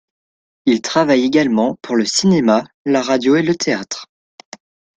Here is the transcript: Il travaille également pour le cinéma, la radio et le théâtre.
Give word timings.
Il 0.65 0.81
travaille 0.81 1.23
également 1.25 1.75
pour 1.83 1.95
le 1.95 2.05
cinéma, 2.05 2.63
la 2.85 3.03
radio 3.03 3.35
et 3.35 3.43
le 3.43 3.53
théâtre. 3.53 4.07